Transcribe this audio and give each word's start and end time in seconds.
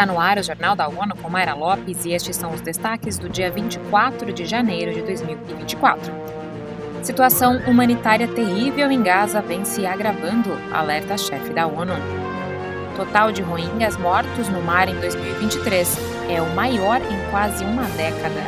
Está 0.00 0.10
no 0.10 0.18
ar 0.18 0.38
o 0.38 0.42
Jornal 0.42 0.74
da 0.74 0.88
ONU 0.88 1.14
com 1.18 1.28
Mayra 1.28 1.52
Lopes 1.52 2.06
e 2.06 2.12
estes 2.12 2.34
são 2.34 2.54
os 2.54 2.62
destaques 2.62 3.18
do 3.18 3.28
dia 3.28 3.50
24 3.50 4.32
de 4.32 4.46
janeiro 4.46 4.94
de 4.94 5.02
2024. 5.02 6.10
Situação 7.02 7.58
humanitária 7.66 8.26
terrível 8.26 8.90
em 8.90 9.02
Gaza 9.02 9.42
vem 9.42 9.62
se 9.62 9.84
agravando, 9.84 10.54
alerta 10.72 11.18
chefe 11.18 11.52
da 11.52 11.66
ONU. 11.66 11.92
Total 12.96 13.30
de 13.30 13.42
rohingyas 13.42 13.98
mortos 13.98 14.48
no 14.48 14.62
mar 14.62 14.88
em 14.88 14.98
2023 14.98 15.98
é 16.30 16.40
o 16.40 16.48
maior 16.54 17.02
em 17.02 17.30
quase 17.30 17.62
uma 17.62 17.84
década. 17.90 18.40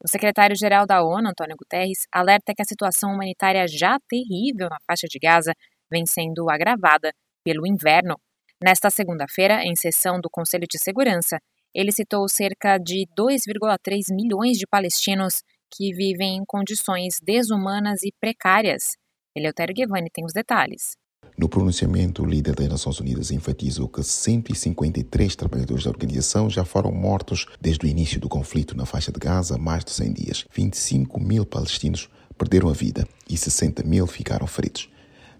O 0.00 0.06
secretário-geral 0.06 0.86
da 0.86 1.02
ONU, 1.02 1.28
Antônio 1.28 1.56
Guterres, 1.56 2.06
alerta 2.12 2.54
que 2.54 2.62
a 2.62 2.64
situação 2.64 3.12
humanitária 3.12 3.66
já 3.66 3.98
terrível 4.08 4.68
na 4.70 4.78
faixa 4.86 5.08
de 5.08 5.18
Gaza 5.18 5.52
vem 5.90 6.06
sendo 6.06 6.48
agravada 6.48 7.12
pelo 7.44 7.66
inverno. 7.66 8.16
Nesta 8.62 8.90
segunda-feira, 8.90 9.64
em 9.64 9.74
sessão 9.74 10.20
do 10.20 10.28
Conselho 10.30 10.66
de 10.68 10.78
Segurança, 10.78 11.38
ele 11.74 11.92
citou 11.92 12.28
cerca 12.28 12.78
de 12.78 13.06
2,3 13.18 14.14
milhões 14.14 14.58
de 14.58 14.66
palestinos 14.66 15.42
que 15.72 15.94
vivem 15.94 16.36
em 16.36 16.44
condições 16.44 17.18
desumanas 17.22 18.02
e 18.02 18.12
precárias. 18.20 18.96
Eleutério 19.34 19.74
Guevani 19.74 20.10
tem 20.12 20.24
os 20.24 20.32
detalhes. 20.32 20.96
No 21.38 21.48
pronunciamento, 21.48 22.22
o 22.22 22.26
líder 22.26 22.54
das 22.54 22.68
Nações 22.68 23.00
Unidas 23.00 23.30
enfatizou 23.30 23.88
que 23.88 24.02
153 24.02 25.36
trabalhadores 25.36 25.84
da 25.84 25.90
organização 25.90 26.50
já 26.50 26.64
foram 26.64 26.92
mortos 26.92 27.46
desde 27.60 27.86
o 27.86 27.88
início 27.88 28.20
do 28.20 28.28
conflito 28.28 28.76
na 28.76 28.84
faixa 28.84 29.10
de 29.12 29.18
Gaza 29.18 29.54
há 29.54 29.58
mais 29.58 29.84
de 29.84 29.92
100 29.92 30.12
dias. 30.12 30.44
25 30.52 31.18
mil 31.20 31.46
palestinos 31.46 32.10
perderam 32.36 32.68
a 32.68 32.72
vida 32.72 33.06
e 33.28 33.36
60 33.36 33.82
mil 33.84 34.06
ficaram 34.06 34.46
feridos. 34.46 34.90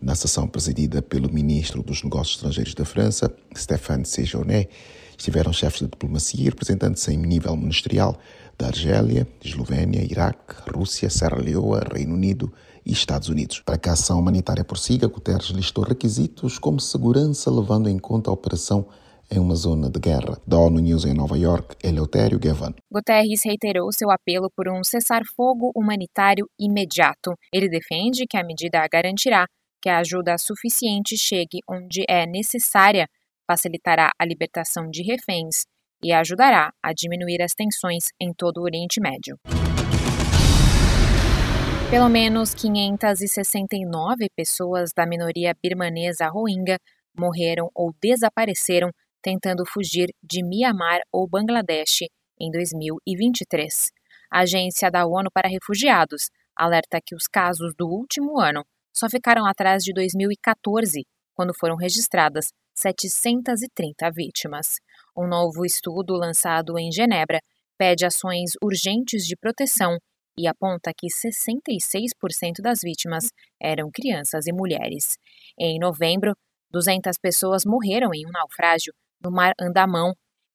Na 0.00 0.14
sessão 0.14 0.46
presidida 0.46 1.00
pelo 1.00 1.32
ministro 1.32 1.82
dos 1.82 2.02
Negócios 2.02 2.36
Estrangeiros 2.36 2.74
da 2.74 2.84
França, 2.84 3.34
Stéphane 3.54 4.04
Séjourné, 4.04 4.68
estiveram 5.16 5.52
chefes 5.52 5.80
de 5.80 5.86
diplomacia 5.86 6.42
e 6.42 6.44
representantes 6.44 7.08
em 7.08 7.16
nível 7.16 7.56
ministerial 7.56 8.16
da 8.58 8.66
Argélia, 8.66 9.26
Eslovénia, 9.42 10.04
Iraque, 10.04 10.70
Rússia, 10.70 11.08
Serra 11.08 11.38
Leoa, 11.38 11.82
Reino 11.92 12.14
Unido 12.14 12.52
e 12.84 12.92
Estados 12.92 13.28
Unidos. 13.28 13.60
Para 13.60 13.78
que 13.78 13.88
a 13.88 13.92
ação 13.92 14.20
humanitária 14.20 14.64
prossiga, 14.64 15.08
Guterres 15.08 15.48
listou 15.48 15.82
requisitos 15.82 16.58
como 16.58 16.78
segurança, 16.78 17.50
levando 17.50 17.88
em 17.88 17.98
conta 17.98 18.30
a 18.30 18.34
operação 18.34 18.86
em 19.30 19.38
uma 19.38 19.54
zona 19.54 19.90
de 19.90 19.98
guerra. 19.98 20.38
Da 20.46 20.58
ONU 20.58 20.78
News 20.80 21.04
em 21.04 21.14
Nova 21.14 21.36
York, 21.36 21.74
Eleutério 21.82 22.38
Gavan. 22.38 22.74
Guterres 22.92 23.40
reiterou 23.44 23.90
seu 23.92 24.10
apelo 24.10 24.48
por 24.54 24.68
um 24.68 24.84
cessar-fogo 24.84 25.72
humanitário 25.74 26.46
imediato. 26.58 27.34
Ele 27.52 27.68
defende 27.68 28.24
que 28.28 28.36
a 28.36 28.44
medida 28.44 28.86
garantirá 28.90 29.46
que 29.86 29.90
a 29.90 29.98
ajuda 29.98 30.36
suficiente 30.36 31.16
chegue 31.16 31.60
onde 31.70 32.04
é 32.08 32.26
necessária, 32.26 33.08
facilitará 33.46 34.10
a 34.18 34.26
libertação 34.26 34.90
de 34.90 35.00
reféns 35.00 35.64
e 36.02 36.12
ajudará 36.12 36.72
a 36.82 36.92
diminuir 36.92 37.40
as 37.40 37.52
tensões 37.52 38.06
em 38.20 38.34
todo 38.34 38.58
o 38.58 38.64
Oriente 38.64 39.00
Médio. 39.00 39.38
Pelo 41.88 42.08
menos 42.08 42.52
569 42.52 44.28
pessoas 44.34 44.90
da 44.92 45.06
minoria 45.06 45.54
birmanesa 45.62 46.26
Rohingya 46.26 46.80
morreram 47.16 47.70
ou 47.72 47.94
desapareceram 48.02 48.90
tentando 49.22 49.64
fugir 49.64 50.08
de 50.20 50.42
Mianmar 50.42 50.98
ou 51.12 51.28
Bangladesh 51.28 52.00
em 52.40 52.50
2023. 52.50 53.92
A 54.32 54.40
Agência 54.40 54.90
da 54.90 55.06
ONU 55.06 55.30
para 55.32 55.48
Refugiados 55.48 56.28
alerta 56.56 57.00
que 57.00 57.14
os 57.14 57.28
casos 57.28 57.72
do 57.78 57.86
último 57.86 58.40
ano 58.40 58.64
só 58.96 59.08
ficaram 59.08 59.46
atrás 59.46 59.82
de 59.82 59.92
2014, 59.92 61.04
quando 61.34 61.52
foram 61.54 61.76
registradas 61.76 62.48
730 62.74 64.10
vítimas. 64.10 64.76
Um 65.16 65.26
novo 65.26 65.64
estudo 65.64 66.14
lançado 66.14 66.78
em 66.78 66.90
Genebra 66.90 67.40
pede 67.78 68.06
ações 68.06 68.52
urgentes 68.62 69.24
de 69.24 69.36
proteção 69.36 69.98
e 70.38 70.46
aponta 70.46 70.92
que 70.96 71.08
66% 71.08 72.60
das 72.62 72.80
vítimas 72.82 73.30
eram 73.60 73.90
crianças 73.90 74.46
e 74.46 74.52
mulheres. 74.52 75.16
Em 75.58 75.78
novembro, 75.78 76.34
200 76.70 77.16
pessoas 77.18 77.64
morreram 77.64 78.10
em 78.14 78.26
um 78.26 78.30
naufrágio 78.30 78.92
no 79.22 79.30
Mar 79.30 79.52
Andamão. 79.60 80.12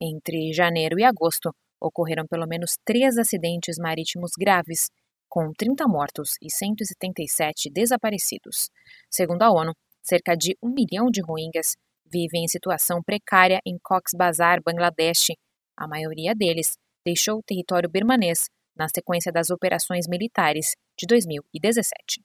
Entre 0.00 0.52
janeiro 0.52 0.98
e 0.98 1.04
agosto, 1.04 1.54
ocorreram 1.80 2.26
pelo 2.26 2.46
menos 2.46 2.76
três 2.84 3.16
acidentes 3.16 3.76
marítimos 3.78 4.32
graves, 4.38 4.88
com 5.32 5.50
30 5.50 5.88
mortos 5.88 6.34
e 6.42 6.50
177 6.50 7.70
desaparecidos. 7.70 8.68
Segundo 9.10 9.40
a 9.40 9.50
ONU, 9.50 9.72
cerca 10.02 10.36
de 10.36 10.54
um 10.62 10.68
milhão 10.68 11.06
de 11.10 11.22
rohingyas 11.22 11.74
vivem 12.04 12.44
em 12.44 12.48
situação 12.48 13.02
precária 13.02 13.58
em 13.64 13.78
Cox's 13.82 14.14
Bazar, 14.14 14.60
Bangladesh. 14.62 15.28
A 15.74 15.88
maioria 15.88 16.34
deles 16.34 16.76
deixou 17.02 17.38
o 17.38 17.42
território 17.42 17.88
birmanês 17.88 18.44
na 18.76 18.88
sequência 18.94 19.32
das 19.32 19.48
operações 19.48 20.06
militares 20.06 20.76
de 20.98 21.06
2017. 21.06 22.20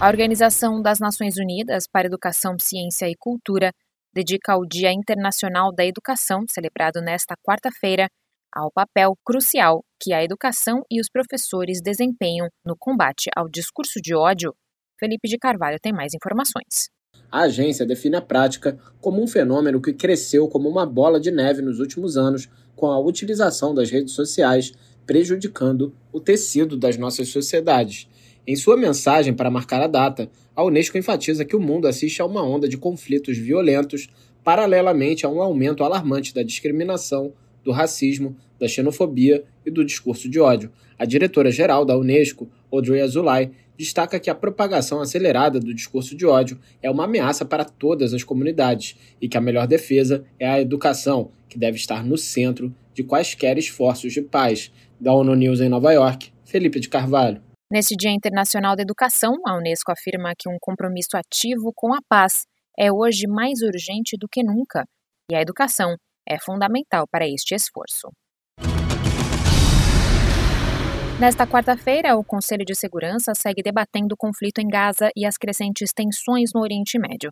A 0.00 0.06
Organização 0.06 0.80
das 0.80 1.00
Nações 1.00 1.36
Unidas 1.36 1.88
para 1.88 2.06
Educação, 2.06 2.56
Ciência 2.60 3.08
e 3.08 3.16
Cultura 3.16 3.72
dedica 4.14 4.56
o 4.56 4.64
Dia 4.64 4.92
Internacional 4.92 5.74
da 5.74 5.84
Educação, 5.84 6.44
celebrado 6.48 7.00
nesta 7.00 7.34
quarta-feira, 7.44 8.08
ao 8.52 8.70
papel 8.70 9.16
crucial 9.24 9.82
que 10.00 10.12
a 10.12 10.22
educação 10.22 10.82
e 10.90 11.00
os 11.00 11.08
professores 11.08 11.80
desempenham 11.80 12.48
no 12.64 12.76
combate 12.76 13.30
ao 13.34 13.48
discurso 13.48 14.00
de 14.02 14.14
ódio, 14.14 14.54
Felipe 14.98 15.28
de 15.28 15.38
Carvalho 15.38 15.78
tem 15.80 15.92
mais 15.92 16.12
informações. 16.14 16.90
A 17.30 17.42
agência 17.42 17.86
define 17.86 18.16
a 18.16 18.20
prática 18.20 18.78
como 19.00 19.22
um 19.22 19.26
fenômeno 19.26 19.80
que 19.80 19.92
cresceu 19.92 20.46
como 20.48 20.68
uma 20.68 20.84
bola 20.84 21.18
de 21.18 21.30
neve 21.30 21.62
nos 21.62 21.80
últimos 21.80 22.16
anos 22.16 22.48
com 22.76 22.86
a 22.86 23.00
utilização 23.00 23.74
das 23.74 23.90
redes 23.90 24.12
sociais, 24.12 24.72
prejudicando 25.06 25.94
o 26.12 26.20
tecido 26.20 26.76
das 26.76 26.96
nossas 26.98 27.28
sociedades. 27.28 28.06
Em 28.46 28.54
sua 28.54 28.76
mensagem 28.76 29.32
para 29.32 29.50
marcar 29.50 29.80
a 29.80 29.86
data, 29.86 30.28
a 30.54 30.62
Unesco 30.62 30.98
enfatiza 30.98 31.44
que 31.44 31.56
o 31.56 31.60
mundo 31.60 31.88
assiste 31.88 32.20
a 32.20 32.26
uma 32.26 32.42
onda 32.42 32.68
de 32.68 32.76
conflitos 32.76 33.38
violentos, 33.38 34.08
paralelamente 34.44 35.24
a 35.24 35.28
um 35.28 35.40
aumento 35.40 35.82
alarmante 35.82 36.34
da 36.34 36.42
discriminação, 36.42 37.32
do 37.64 37.72
racismo, 37.72 38.36
da 38.58 38.68
xenofobia 38.68 39.44
e 39.64 39.70
do 39.70 39.84
discurso 39.84 40.28
de 40.28 40.38
ódio. 40.40 40.70
A 40.98 41.04
diretora-geral 41.04 41.84
da 41.84 41.96
Unesco, 41.96 42.48
Audrey 42.70 43.00
Azoulay, 43.00 43.50
destaca 43.76 44.20
que 44.20 44.30
a 44.30 44.34
propagação 44.34 45.00
acelerada 45.00 45.58
do 45.58 45.74
discurso 45.74 46.16
de 46.16 46.24
ódio 46.24 46.58
é 46.82 46.90
uma 46.90 47.04
ameaça 47.04 47.44
para 47.44 47.64
todas 47.64 48.14
as 48.14 48.22
comunidades 48.22 48.96
e 49.20 49.28
que 49.28 49.36
a 49.36 49.40
melhor 49.40 49.66
defesa 49.66 50.24
é 50.38 50.48
a 50.48 50.60
educação, 50.60 51.30
que 51.48 51.58
deve 51.58 51.76
estar 51.76 52.04
no 52.04 52.16
centro 52.16 52.74
de 52.94 53.02
quaisquer 53.02 53.58
esforços 53.58 54.12
de 54.12 54.22
paz. 54.22 54.70
Da 55.00 55.12
ONU 55.12 55.34
News 55.34 55.60
em 55.60 55.68
Nova 55.68 55.92
York, 55.92 56.32
Felipe 56.44 56.78
de 56.78 56.88
Carvalho. 56.88 57.42
Neste 57.72 57.96
Dia 57.96 58.12
Internacional 58.12 58.76
da 58.76 58.82
Educação, 58.82 59.32
a 59.44 59.56
Unesco 59.56 59.90
afirma 59.90 60.32
que 60.38 60.48
um 60.48 60.56
compromisso 60.60 61.16
ativo 61.16 61.72
com 61.74 61.92
a 61.92 61.98
paz 62.08 62.44
é 62.78 62.92
hoje 62.92 63.26
mais 63.26 63.62
urgente 63.62 64.16
do 64.16 64.28
que 64.30 64.44
nunca 64.44 64.84
e 65.30 65.34
a 65.34 65.40
educação 65.40 65.96
é 66.28 66.38
fundamental 66.38 67.06
para 67.10 67.26
este 67.26 67.54
esforço. 67.54 68.08
Nesta 71.20 71.46
quarta-feira, 71.46 72.16
o 72.16 72.24
Conselho 72.24 72.64
de 72.64 72.74
Segurança 72.74 73.32
segue 73.34 73.62
debatendo 73.62 74.14
o 74.14 74.16
conflito 74.16 74.58
em 74.58 74.66
Gaza 74.66 75.10
e 75.16 75.24
as 75.24 75.36
crescentes 75.36 75.92
tensões 75.94 76.50
no 76.52 76.60
Oriente 76.60 76.98
Médio. 76.98 77.30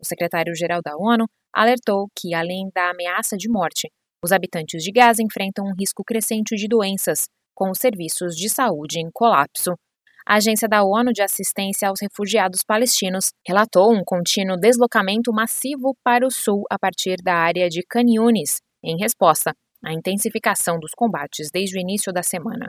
O 0.00 0.06
secretário-geral 0.06 0.80
da 0.82 0.96
ONU 0.96 1.26
alertou 1.54 2.08
que, 2.18 2.34
além 2.34 2.70
da 2.74 2.90
ameaça 2.90 3.36
de 3.36 3.48
morte, 3.48 3.90
os 4.24 4.32
habitantes 4.32 4.82
de 4.82 4.90
Gaza 4.90 5.22
enfrentam 5.22 5.66
um 5.66 5.74
risco 5.78 6.02
crescente 6.02 6.56
de 6.56 6.66
doenças, 6.66 7.26
com 7.54 7.70
os 7.70 7.78
serviços 7.78 8.34
de 8.34 8.48
saúde 8.48 9.00
em 9.00 9.10
colapso. 9.12 9.74
A 10.28 10.38
Agência 10.38 10.66
da 10.66 10.82
ONU 10.82 11.12
de 11.12 11.22
Assistência 11.22 11.88
aos 11.88 12.00
Refugiados 12.02 12.64
Palestinos 12.66 13.30
relatou 13.46 13.94
um 13.94 14.02
contínuo 14.04 14.56
deslocamento 14.56 15.32
massivo 15.32 15.96
para 16.02 16.26
o 16.26 16.32
sul 16.32 16.64
a 16.68 16.76
partir 16.76 17.18
da 17.22 17.36
área 17.36 17.68
de 17.68 17.80
Khan 17.88 18.02
Yunis, 18.08 18.60
em 18.82 18.98
resposta 18.98 19.54
à 19.84 19.92
intensificação 19.92 20.80
dos 20.80 20.90
combates 20.96 21.48
desde 21.52 21.78
o 21.78 21.80
início 21.80 22.12
da 22.12 22.24
semana. 22.24 22.66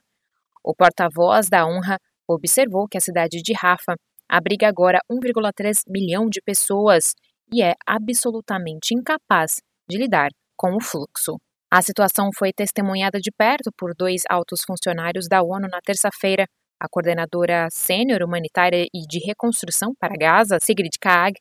O 0.64 0.76
porta-voz 0.76 1.50
da 1.50 1.66
UNRWA 1.66 1.98
observou 2.30 2.88
que 2.88 2.98
a 2.98 3.02
cidade 3.02 3.42
de 3.42 3.54
Rafa 3.54 3.96
abriga 4.30 4.68
agora 4.68 5.00
1,3 5.12 5.82
milhão 5.90 6.30
de 6.30 6.40
pessoas 6.46 7.14
e 7.52 7.64
é 7.64 7.74
absolutamente 7.88 8.94
incapaz 8.94 9.56
de 9.90 9.98
lidar 9.98 10.30
com 10.56 10.76
o 10.76 10.80
fluxo. 10.80 11.38
A 11.72 11.82
situação 11.82 12.30
foi 12.38 12.54
testemunhada 12.54 13.20
de 13.20 13.32
perto 13.32 13.72
por 13.76 13.96
dois 13.98 14.22
altos 14.30 14.62
funcionários 14.64 15.28
da 15.28 15.42
ONU 15.42 15.68
na 15.68 15.80
terça-feira. 15.84 16.46
A 16.80 16.88
coordenadora 16.88 17.68
sênior 17.72 18.22
humanitária 18.22 18.86
e 18.94 19.08
de 19.08 19.18
reconstrução 19.26 19.94
para 20.00 20.16
Gaza, 20.16 20.60
Sigrid 20.62 20.94
Kaag, 21.02 21.34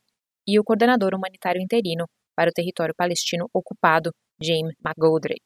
e 0.49 0.59
o 0.59 0.65
coordenador 0.65 1.15
humanitário 1.15 1.61
interino 1.61 2.06
para 2.35 2.49
o 2.49 2.53
território 2.53 2.94
palestino 2.97 3.47
ocupado, 3.53 4.11
James 4.41 4.75
McGoldrick. 4.83 5.43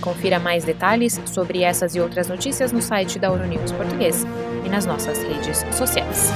Confira 0.00 0.38
mais 0.38 0.64
detalhes 0.64 1.20
sobre 1.26 1.62
essas 1.62 1.94
e 1.94 2.00
outras 2.00 2.28
notícias 2.28 2.72
no 2.72 2.80
site 2.80 3.18
da 3.18 3.28
Euronews 3.28 3.72
Português 3.72 4.24
e 4.64 4.68
nas 4.70 4.86
nossas 4.86 5.22
redes 5.22 5.58
sociais. 5.76 6.30